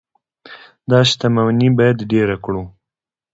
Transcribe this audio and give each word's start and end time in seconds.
دا 0.89 0.99
شتمني 1.09 1.69
باید 1.77 1.97
ډیره 2.11 2.35
کړو. 2.43 2.63